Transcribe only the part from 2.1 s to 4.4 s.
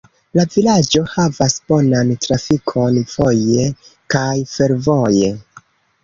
trafikon voje kaj